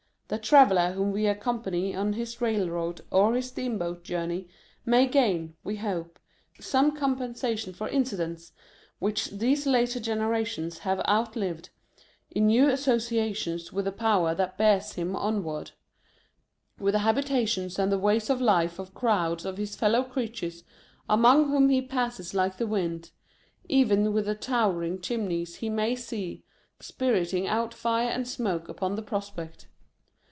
[0.31, 4.47] The traveller whom we accompany on his railroad or his steamboat journey,
[4.85, 6.19] may gain, we hope,
[6.57, 8.53] some compensation for incidents
[8.99, 11.69] which these later generations have outlived,
[12.29, 15.71] in new asso ciations with the Power that bears him on ward;
[16.79, 20.63] with the habitations and the ways of life of crowds of his fellow creatures
[21.09, 23.11] among whom he passes like the wind;
[23.67, 26.45] even with the towering chimneys he may see,
[26.79, 29.67] spirting out fire and smoke upon the prospect.